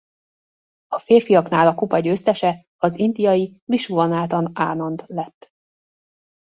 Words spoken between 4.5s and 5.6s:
Ánand lett.